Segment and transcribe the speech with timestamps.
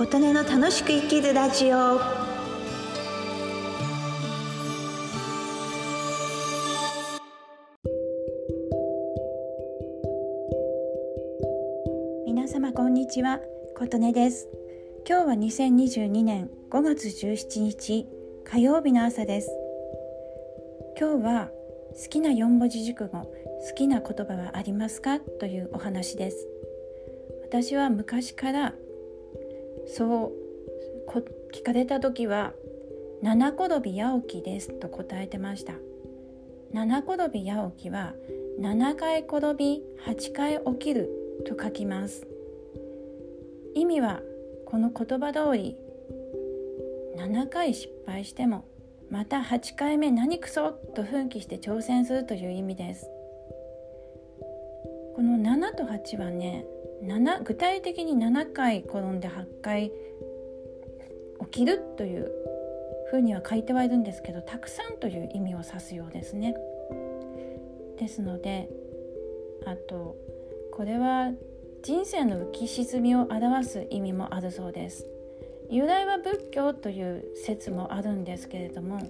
[0.00, 2.00] 琴音の楽しく生きるラジオ。
[12.24, 13.40] 皆様こんにちは。
[13.76, 14.48] 琴音です。
[15.06, 18.06] 今日は2022年5月17日
[18.44, 19.50] 火曜日の朝です。
[20.98, 21.50] 今日は
[21.92, 23.30] 好きな4文字熟語好
[23.76, 25.20] きな言葉はありますか？
[25.20, 26.48] というお話です。
[27.42, 28.74] 私は昔から
[29.96, 30.40] そう
[31.52, 32.54] 聞かれた時は
[33.22, 35.74] 「七転び八起きです」と答えてました。
[36.72, 38.14] 七転び八起きは
[38.60, 41.10] 7回転び8回起きる
[41.44, 42.26] と書きます。
[43.74, 44.22] 意味は
[44.66, 45.76] この言葉通り
[47.16, 48.64] 7回失敗しても
[49.10, 53.10] また8回目何くそと奮起して挑戦するという意味です。
[55.16, 56.64] この7と8はね
[57.02, 59.90] 7具体的に7回転んで8回
[61.40, 62.30] 起きるという
[63.10, 66.54] ふうには書いてはいるんですけどたくさんという意味を指すようですね。
[67.98, 68.68] ですので
[69.66, 70.16] あと
[70.72, 71.32] これは
[71.82, 75.06] 人生の浮き沈みを表す意味もあるそうです。
[75.70, 79.04] 由来は仏教という説もあるんですけれども、もう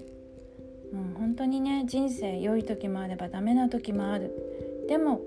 [1.18, 4.86] 本当にね人生良い時もあればダメな時もある。
[4.88, 5.20] でも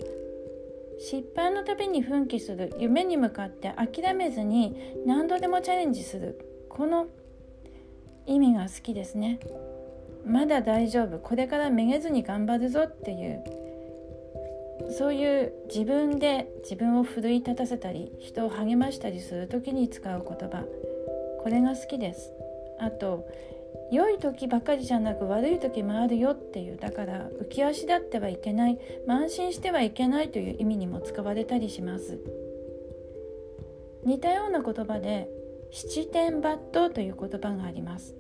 [1.00, 2.74] 失敗のたびに奮起する。
[2.78, 6.66] 夢に向かって諦めずに何度でもチャレンジする。
[6.70, 7.08] この
[8.26, 9.40] 意味が好きですね。
[10.26, 11.20] まだ大丈夫。
[11.20, 13.44] これからめげずに頑張るぞっていう。
[14.98, 20.66] そういう自分で自分を奮い立たせたり人を励ましたりする時に使う言葉。
[21.40, 22.34] これが好きです。
[22.80, 23.28] あと
[23.94, 26.78] 良い時ばかりじゃなく悪い時もあるよっていう。
[26.78, 28.80] だから浮き足立ってはいけない。
[29.08, 32.20] 慢心してはいけないという意味にも使われたりします。
[34.04, 35.30] 似たような言葉で
[35.72, 38.16] 七点抜刀という言葉があります。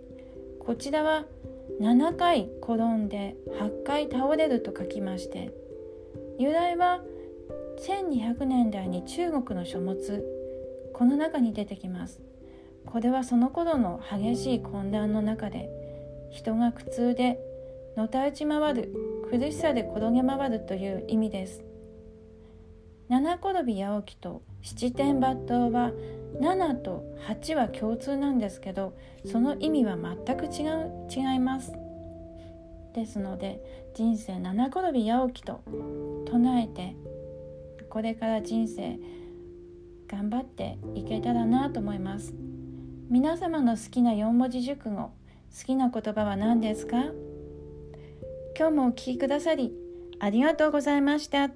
[0.59, 1.25] こちらは
[1.81, 5.51] 7回転んで8回倒れると書きまして
[6.37, 7.01] 由来は
[7.79, 10.23] 1200年代に中国の書物。
[10.93, 12.21] この中に出てきます。
[12.85, 15.69] これはその頃の激しい混乱の中で
[16.31, 17.39] 人が苦痛で
[17.95, 18.93] のたうち回る
[19.29, 21.63] 苦しさで転げ回るという意味です。
[23.09, 25.91] 七転び八起きと七点抜刀は
[26.39, 31.73] 7と8は共通なんですけどその意味は全く違う違います。
[32.93, 35.61] ですので人生七転び八起きと
[36.25, 36.95] 唱えて
[37.89, 38.97] これから人生
[40.07, 42.33] 頑張っていけたらなと思います。
[43.09, 45.11] 皆様の好きな4文字熟語好
[45.65, 46.97] きな言葉は何ですか？
[48.57, 49.71] 今日もお聴きくださり
[50.19, 51.49] ありがとうございました。